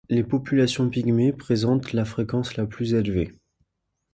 Les 0.09 0.23
populations 0.23 0.89
Pygmées 0.89 1.31
présentent 1.31 1.93
la 1.93 2.05
fréquence 2.05 2.57
la 2.57 2.65
plus 2.65 2.95
élevée. 2.95 3.35